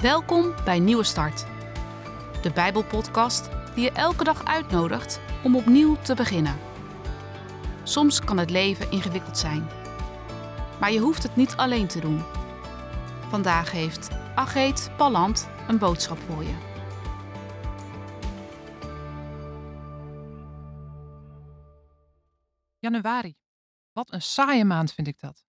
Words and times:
Welkom 0.00 0.54
bij 0.64 0.78
Nieuwe 0.78 1.04
Start, 1.04 1.46
de 2.42 2.50
Bijbelpodcast 2.54 3.48
die 3.74 3.84
je 3.84 3.92
elke 3.92 4.24
dag 4.24 4.44
uitnodigt 4.44 5.20
om 5.44 5.56
opnieuw 5.56 5.96
te 5.96 6.14
beginnen. 6.14 6.58
Soms 7.82 8.20
kan 8.20 8.38
het 8.38 8.50
leven 8.50 8.90
ingewikkeld 8.90 9.38
zijn, 9.38 9.68
maar 10.80 10.92
je 10.92 10.98
hoeft 10.98 11.22
het 11.22 11.36
niet 11.36 11.56
alleen 11.56 11.86
te 11.86 12.00
doen. 12.00 12.22
Vandaag 13.28 13.70
heeft 13.70 14.08
Ageet 14.34 14.90
Palland 14.96 15.48
een 15.68 15.78
boodschap 15.78 16.18
voor 16.18 16.42
je. 16.42 16.54
Januari. 22.78 23.34
Wat 23.92 24.12
een 24.12 24.22
saaie 24.22 24.64
maand 24.64 24.92
vind 24.92 25.06
ik 25.06 25.20
dat. 25.20 25.44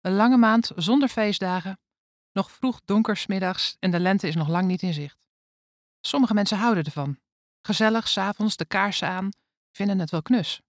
Een 0.00 0.14
lange 0.14 0.36
maand 0.36 0.72
zonder 0.76 1.08
feestdagen, 1.08 1.78
nog 2.32 2.50
vroeg 2.50 2.80
donker 2.84 3.16
's 3.16 3.26
middags 3.26 3.76
en 3.80 3.90
de 3.90 4.00
lente 4.00 4.28
is 4.28 4.34
nog 4.34 4.48
lang 4.48 4.66
niet 4.66 4.82
in 4.82 4.92
zicht. 4.92 5.18
Sommige 6.00 6.34
mensen 6.34 6.58
houden 6.58 6.84
ervan. 6.84 7.18
Gezellig, 7.62 8.08
s'avonds 8.08 8.56
de 8.56 8.64
kaarsen 8.64 9.08
aan, 9.08 9.28
vinden 9.70 9.98
het 9.98 10.10
wel 10.10 10.22
knus. 10.22 10.60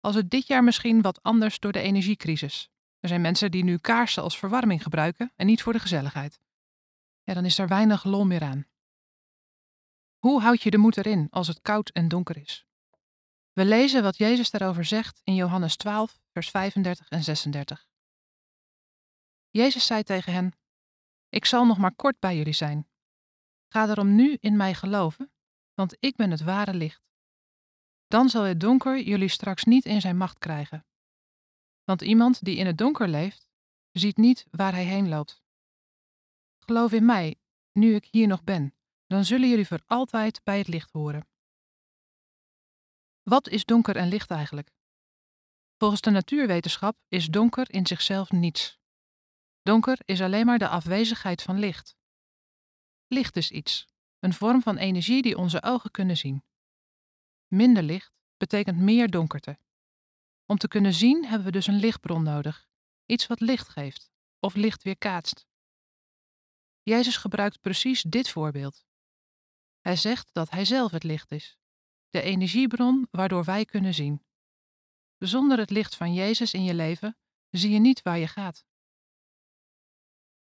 Als 0.00 0.14
het 0.14 0.30
dit 0.30 0.46
jaar 0.46 0.64
misschien 0.64 1.02
wat 1.02 1.22
anders 1.22 1.58
door 1.58 1.72
de 1.72 1.80
energiecrisis. 1.80 2.70
Er 3.00 3.08
zijn 3.08 3.20
mensen 3.20 3.50
die 3.50 3.64
nu 3.64 3.78
kaarsen 3.78 4.22
als 4.22 4.38
verwarming 4.38 4.82
gebruiken 4.82 5.32
en 5.36 5.46
niet 5.46 5.62
voor 5.62 5.72
de 5.72 5.78
gezelligheid. 5.78 6.40
Ja, 7.22 7.34
dan 7.34 7.44
is 7.44 7.58
er 7.58 7.68
weinig 7.68 8.04
lol 8.04 8.24
meer 8.24 8.42
aan. 8.42 8.66
Hoe 10.18 10.40
houd 10.40 10.62
je 10.62 10.70
de 10.70 10.78
moed 10.78 10.96
erin 10.96 11.26
als 11.30 11.46
het 11.46 11.60
koud 11.60 11.90
en 11.90 12.08
donker 12.08 12.36
is? 12.36 12.66
We 13.52 13.64
lezen 13.64 14.02
wat 14.02 14.16
Jezus 14.16 14.50
daarover 14.50 14.84
zegt 14.84 15.20
in 15.24 15.34
Johannes 15.34 15.76
12, 15.76 16.20
vers 16.32 16.50
35 16.50 17.08
en 17.08 17.24
36. 17.24 17.89
Jezus 19.50 19.86
zei 19.86 20.02
tegen 20.02 20.32
hen: 20.32 20.52
Ik 21.28 21.44
zal 21.44 21.66
nog 21.66 21.78
maar 21.78 21.94
kort 21.94 22.18
bij 22.18 22.36
jullie 22.36 22.52
zijn. 22.52 22.88
Ga 23.68 23.86
daarom 23.86 24.14
nu 24.14 24.36
in 24.40 24.56
mij 24.56 24.74
geloven, 24.74 25.32
want 25.74 25.96
ik 25.98 26.16
ben 26.16 26.30
het 26.30 26.42
ware 26.42 26.74
licht. 26.74 27.02
Dan 28.06 28.28
zal 28.28 28.42
het 28.42 28.60
donker 28.60 29.00
jullie 29.00 29.28
straks 29.28 29.64
niet 29.64 29.84
in 29.84 30.00
zijn 30.00 30.16
macht 30.16 30.38
krijgen. 30.38 30.86
Want 31.84 32.02
iemand 32.02 32.44
die 32.44 32.56
in 32.56 32.66
het 32.66 32.78
donker 32.78 33.08
leeft, 33.08 33.48
ziet 33.92 34.16
niet 34.16 34.46
waar 34.50 34.72
hij 34.72 34.84
heen 34.84 35.08
loopt. 35.08 35.42
Geloof 36.58 36.92
in 36.92 37.04
mij, 37.04 37.40
nu 37.72 37.94
ik 37.94 38.04
hier 38.04 38.26
nog 38.26 38.44
ben, 38.44 38.74
dan 39.06 39.24
zullen 39.24 39.48
jullie 39.48 39.66
voor 39.66 39.82
altijd 39.86 40.40
bij 40.44 40.58
het 40.58 40.68
licht 40.68 40.90
horen. 40.90 41.28
Wat 43.22 43.48
is 43.48 43.64
donker 43.64 43.96
en 43.96 44.08
licht 44.08 44.30
eigenlijk? 44.30 44.72
Volgens 45.76 46.00
de 46.00 46.10
natuurwetenschap 46.10 46.96
is 47.08 47.26
donker 47.26 47.72
in 47.72 47.86
zichzelf 47.86 48.30
niets. 48.30 48.79
Donker 49.70 49.98
is 50.04 50.20
alleen 50.20 50.46
maar 50.46 50.58
de 50.58 50.68
afwezigheid 50.68 51.42
van 51.42 51.58
licht. 51.58 51.96
Licht 53.06 53.36
is 53.36 53.50
iets, 53.50 53.86
een 54.18 54.32
vorm 54.32 54.62
van 54.62 54.76
energie 54.76 55.22
die 55.22 55.36
onze 55.36 55.62
ogen 55.62 55.90
kunnen 55.90 56.16
zien. 56.16 56.44
Minder 57.46 57.82
licht 57.82 58.12
betekent 58.36 58.78
meer 58.78 59.10
donkerte. 59.10 59.58
Om 60.46 60.56
te 60.56 60.68
kunnen 60.68 60.94
zien 60.94 61.24
hebben 61.26 61.46
we 61.46 61.52
dus 61.52 61.66
een 61.66 61.78
lichtbron 61.78 62.22
nodig, 62.22 62.68
iets 63.06 63.26
wat 63.26 63.40
licht 63.40 63.68
geeft 63.68 64.10
of 64.38 64.54
licht 64.54 64.82
weerkaatst. 64.82 65.46
Jezus 66.82 67.16
gebruikt 67.16 67.60
precies 67.60 68.02
dit 68.02 68.30
voorbeeld. 68.30 68.84
Hij 69.80 69.96
zegt 69.96 70.28
dat 70.32 70.50
Hij 70.50 70.64
zelf 70.64 70.90
het 70.90 71.04
licht 71.04 71.30
is, 71.30 71.58
de 72.08 72.20
energiebron 72.20 73.08
waardoor 73.10 73.44
wij 73.44 73.64
kunnen 73.64 73.94
zien. 73.94 74.24
Zonder 75.18 75.58
het 75.58 75.70
licht 75.70 75.96
van 75.96 76.14
Jezus 76.14 76.54
in 76.54 76.64
je 76.64 76.74
leven 76.74 77.16
zie 77.50 77.70
je 77.70 77.78
niet 77.78 78.02
waar 78.02 78.18
je 78.18 78.28
gaat. 78.28 78.68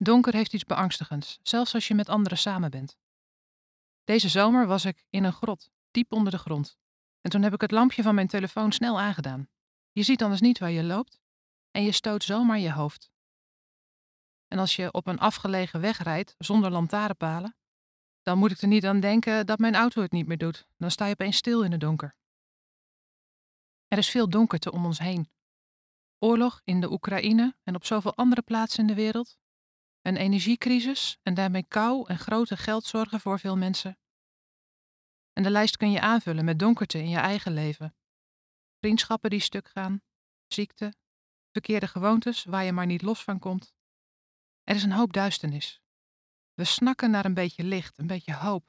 Donker 0.03 0.35
heeft 0.35 0.53
iets 0.53 0.65
beangstigends, 0.65 1.39
zelfs 1.43 1.75
als 1.75 1.89
je 1.89 1.95
met 1.95 2.09
anderen 2.09 2.39
samen 2.39 2.71
bent. 2.71 2.99
Deze 4.05 4.29
zomer 4.29 4.67
was 4.67 4.85
ik 4.85 5.05
in 5.11 5.25
een 5.25 5.33
grot, 5.33 5.71
diep 5.91 6.13
onder 6.13 6.33
de 6.33 6.39
grond. 6.39 6.79
En 7.21 7.31
toen 7.31 7.43
heb 7.43 7.53
ik 7.53 7.61
het 7.61 7.71
lampje 7.71 8.03
van 8.03 8.15
mijn 8.15 8.27
telefoon 8.27 8.73
snel 8.73 9.01
aangedaan. 9.01 9.49
Je 9.93 10.03
ziet 10.03 10.23
anders 10.23 10.41
niet 10.41 10.59
waar 10.59 10.71
je 10.71 10.83
loopt 10.83 11.21
en 11.71 11.83
je 11.83 11.93
stoot 11.93 12.25
zomaar 12.25 12.59
je 12.59 12.73
hoofd. 12.73 13.11
En 14.49 14.59
als 14.59 14.77
je 14.77 14.93
op 14.93 15.07
een 15.07 15.19
afgelegen 15.19 15.81
weg 15.81 15.99
rijdt 15.99 16.35
zonder 16.39 16.71
lantaarnpalen, 16.71 17.57
dan 18.23 18.39
moet 18.39 18.51
ik 18.51 18.61
er 18.61 18.69
niet 18.69 18.87
aan 18.87 19.01
denken 19.01 19.47
dat 19.47 19.59
mijn 19.59 19.75
auto 19.75 20.03
het 20.03 20.13
niet 20.13 20.27
meer 20.27 20.39
doet. 20.39 20.67
Dan 20.77 20.91
sta 20.91 21.05
je 21.05 21.13
opeens 21.13 21.37
stil 21.37 21.63
in 21.63 21.71
het 21.71 21.81
donker. 21.81 22.17
Er 23.89 23.99
is 23.99 24.11
veel 24.11 24.29
donkerte 24.29 24.73
om 24.73 24.85
ons 24.85 24.99
heen. 24.99 25.31
Oorlog 26.19 26.61
in 26.65 26.81
de 26.81 26.91
Oekraïne 26.91 27.57
en 27.63 27.75
op 27.75 27.85
zoveel 27.85 28.17
andere 28.17 28.43
plaatsen 28.43 28.81
in 28.81 28.87
de 28.87 28.95
wereld. 28.95 29.40
Een 30.03 30.17
energiecrisis 30.17 31.19
en 31.23 31.35
daarmee 31.35 31.65
kou 31.65 32.09
en 32.09 32.19
grote 32.19 32.57
geldzorgen 32.57 33.21
voor 33.21 33.39
veel 33.39 33.57
mensen. 33.57 33.99
En 35.33 35.43
de 35.43 35.51
lijst 35.51 35.77
kun 35.77 35.91
je 35.91 36.01
aanvullen 36.01 36.45
met 36.45 36.59
donkerte 36.59 36.99
in 36.99 37.09
je 37.09 37.19
eigen 37.19 37.53
leven. 37.53 37.95
Vriendschappen 38.79 39.31
die 39.31 39.41
stuk 39.41 39.69
gaan, 39.69 40.03
ziekte, 40.47 40.95
verkeerde 41.53 41.87
gewoontes 41.87 42.45
waar 42.45 42.65
je 42.65 42.73
maar 42.73 42.87
niet 42.87 43.03
los 43.03 43.25
van 43.25 43.39
komt. 43.39 43.75
Er 44.63 44.75
is 44.75 44.83
een 44.83 44.93
hoop 44.93 45.13
duisternis. 45.13 45.81
We 46.55 46.65
snakken 46.65 47.11
naar 47.11 47.25
een 47.25 47.35
beetje 47.35 47.65
licht, 47.65 47.99
een 47.99 48.07
beetje 48.07 48.35
hoop. 48.35 48.65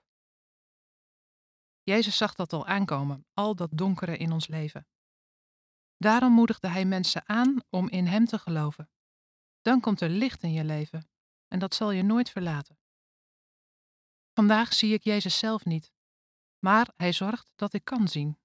Jezus 1.84 2.18
zag 2.18 2.36
dat 2.36 2.54
al 2.54 2.66
aankomen, 2.66 3.26
al 3.34 3.56
dat 3.56 3.70
donkere 3.74 4.18
in 4.18 4.32
ons 4.32 4.48
leven. 4.48 4.88
Daarom 5.98 6.34
moedigde 6.34 6.68
hij 6.68 6.86
mensen 6.86 7.28
aan 7.28 7.58
om 7.70 7.90
in 7.90 8.06
Hem 8.06 8.26
te 8.26 8.38
geloven. 8.38 8.90
Dan 9.62 9.80
komt 9.80 10.02
er 10.02 10.10
licht 10.10 10.44
in 10.44 10.52
je 10.52 10.64
leven 10.64 11.11
en 11.52 11.60
dat 11.60 11.76
zal 11.76 11.92
je 11.92 12.04
nooit 12.04 12.30
verlaten. 12.30 12.78
Vandaag 14.34 14.74
zie 14.74 14.94
ik 14.94 15.04
Jezus 15.04 15.38
zelf 15.38 15.66
niet, 15.66 15.92
maar 16.60 16.94
Hij 16.96 17.12
zorgt 17.12 17.52
dat 17.56 17.74
ik 17.74 17.84
kan 17.84 18.08
zien. 18.08 18.40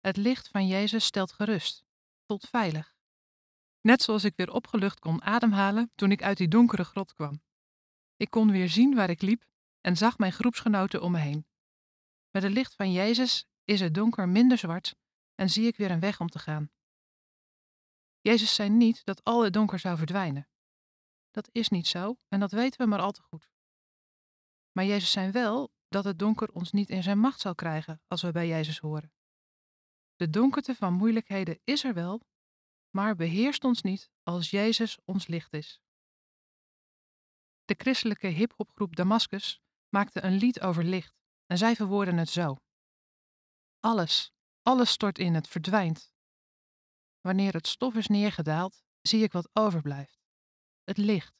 Het 0.00 0.16
licht 0.16 0.48
van 0.48 0.66
Jezus 0.66 1.04
stelt 1.04 1.32
gerust, 1.32 1.84
tot 2.26 2.48
veilig. 2.48 2.96
Net 3.80 4.02
zoals 4.02 4.24
ik 4.24 4.36
weer 4.36 4.52
opgelucht 4.52 4.98
kon 4.98 5.22
ademhalen 5.22 5.90
toen 5.94 6.10
ik 6.10 6.22
uit 6.22 6.36
die 6.36 6.48
donkere 6.48 6.84
grot 6.84 7.14
kwam. 7.14 7.42
Ik 8.16 8.30
kon 8.30 8.50
weer 8.50 8.68
zien 8.68 8.94
waar 8.94 9.10
ik 9.10 9.22
liep 9.22 9.44
en 9.80 9.96
zag 9.96 10.18
mijn 10.18 10.32
groepsgenoten 10.32 11.02
om 11.02 11.12
me 11.12 11.18
heen. 11.18 11.46
Met 12.30 12.42
het 12.42 12.52
licht 12.52 12.74
van 12.74 12.92
Jezus 12.92 13.46
is 13.64 13.80
het 13.80 13.94
donker 13.94 14.28
minder 14.28 14.58
zwart 14.58 14.96
en 15.34 15.50
zie 15.50 15.66
ik 15.66 15.76
weer 15.76 15.90
een 15.90 16.00
weg 16.00 16.20
om 16.20 16.28
te 16.28 16.38
gaan. 16.38 16.70
Jezus 18.20 18.54
zei 18.54 18.68
niet 18.70 19.04
dat 19.04 19.24
al 19.24 19.44
het 19.44 19.52
donker 19.52 19.78
zou 19.78 19.96
verdwijnen. 19.96 20.48
Dat 21.36 21.48
is 21.52 21.68
niet 21.68 21.86
zo 21.86 22.16
en 22.28 22.40
dat 22.40 22.50
weten 22.50 22.80
we 22.80 22.86
maar 22.86 23.00
al 23.00 23.12
te 23.12 23.22
goed. 23.22 23.50
Maar 24.72 24.84
Jezus 24.84 25.10
zei 25.10 25.30
wel 25.30 25.72
dat 25.88 26.04
het 26.04 26.18
donker 26.18 26.52
ons 26.52 26.72
niet 26.72 26.90
in 26.90 27.02
zijn 27.02 27.18
macht 27.18 27.40
zal 27.40 27.54
krijgen 27.54 28.02
als 28.06 28.22
we 28.22 28.32
bij 28.32 28.48
Jezus 28.48 28.78
horen. 28.78 29.12
De 30.14 30.30
donkerte 30.30 30.74
van 30.74 30.92
moeilijkheden 30.92 31.60
is 31.64 31.84
er 31.84 31.94
wel, 31.94 32.20
maar 32.90 33.16
beheerst 33.16 33.64
ons 33.64 33.82
niet 33.82 34.10
als 34.22 34.50
Jezus 34.50 34.98
ons 35.04 35.26
licht 35.26 35.52
is. 35.52 35.80
De 37.64 37.74
christelijke 37.78 38.26
hip-hopgroep 38.26 38.96
Damascus 38.96 39.60
maakte 39.88 40.22
een 40.22 40.36
lied 40.36 40.60
over 40.60 40.84
licht 40.84 41.20
en 41.46 41.58
zij 41.58 41.76
verwoorden 41.76 42.16
het 42.16 42.28
zo: 42.30 42.56
Alles, 43.80 44.32
alles 44.62 44.90
stort 44.90 45.18
in, 45.18 45.34
het 45.34 45.48
verdwijnt. 45.48 46.12
Wanneer 47.20 47.52
het 47.52 47.66
stof 47.66 47.94
is 47.94 48.06
neergedaald, 48.06 48.82
zie 49.00 49.22
ik 49.22 49.32
wat 49.32 49.50
overblijft. 49.52 50.25
Het 50.86 50.96
licht, 50.96 51.34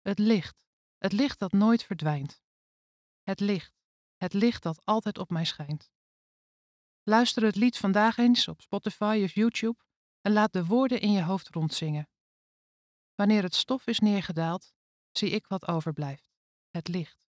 het 0.00 0.18
licht, 0.18 0.56
het 0.96 1.12
licht 1.12 1.38
dat 1.38 1.52
nooit 1.52 1.82
verdwijnt. 1.82 2.42
Het 3.22 3.40
licht, 3.40 3.72
het 4.16 4.32
licht 4.32 4.62
dat 4.62 4.84
altijd 4.84 5.18
op 5.18 5.30
mij 5.30 5.44
schijnt. 5.44 5.90
Luister 7.02 7.42
het 7.42 7.56
lied 7.56 7.76
vandaag 7.76 8.16
eens 8.16 8.48
op 8.48 8.60
Spotify 8.60 9.20
of 9.24 9.32
YouTube 9.32 9.84
en 10.20 10.32
laat 10.32 10.52
de 10.52 10.64
woorden 10.64 11.00
in 11.00 11.12
je 11.12 11.22
hoofd 11.22 11.48
rondzingen. 11.48 12.08
Wanneer 13.14 13.42
het 13.42 13.54
stof 13.54 13.86
is 13.86 13.98
neergedaald, 13.98 14.72
zie 15.10 15.30
ik 15.30 15.46
wat 15.46 15.68
overblijft: 15.68 16.30
het 16.70 16.88
licht. 16.88 17.27